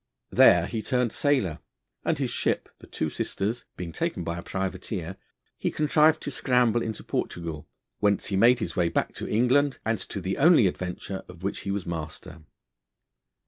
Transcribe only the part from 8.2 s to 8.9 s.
he made his way